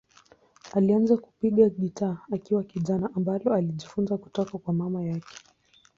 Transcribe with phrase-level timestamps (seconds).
[0.73, 5.37] Alianza kupiga gitaa akiwa kijana, ambalo alijifunza kutoka kwa mama yake.